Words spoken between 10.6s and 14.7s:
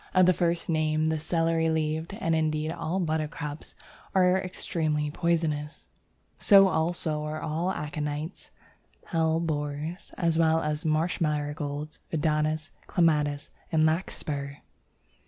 as Marsh Marigold, Adonis, Clematis, and Larkspur.